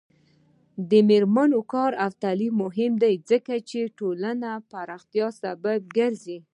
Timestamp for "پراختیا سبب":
4.71-5.79